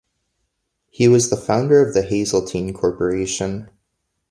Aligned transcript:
He 0.89 1.07
was 1.07 1.29
the 1.29 1.37
founder 1.37 1.79
of 1.87 1.93
the 1.93 2.01
Hazeltine 2.01 2.73
Corporation. 2.73 3.69